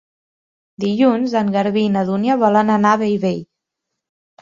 Dilluns 0.85 1.35
en 1.43 1.53
Garbí 1.57 1.85
i 1.91 1.93
na 1.99 2.05
Dúnia 2.09 2.41
volen 2.47 2.75
anar 2.81 2.97
a 2.97 3.03
Bellvei. 3.07 3.43